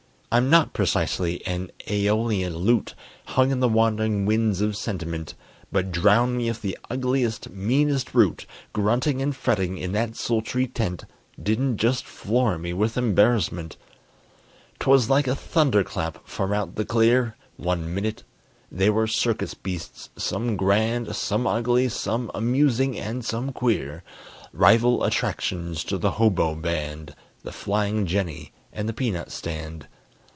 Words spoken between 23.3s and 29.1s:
queer: Rival attractions to the hobo band, The flying jenny, and the